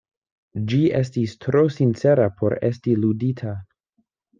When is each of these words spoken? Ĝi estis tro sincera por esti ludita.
Ĝi 0.71 0.79
estis 1.01 1.37
tro 1.47 1.63
sincera 1.77 2.29
por 2.43 2.59
esti 2.73 3.01
ludita. 3.07 3.59